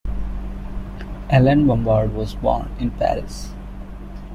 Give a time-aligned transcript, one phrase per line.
[1.29, 3.51] Alain Bombard was born in Paris.